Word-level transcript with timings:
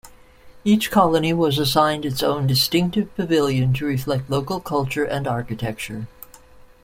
Each 0.63 0.89
colony 0.89 1.31
was 1.31 1.59
assigned 1.59 2.05
its 2.05 2.23
own 2.23 2.47
distinctive 2.47 3.15
pavilion 3.15 3.71
to 3.73 3.85
reflect 3.85 4.31
local 4.31 4.59
culture 4.59 5.03
and 5.05 5.27
architecture. 5.27 6.07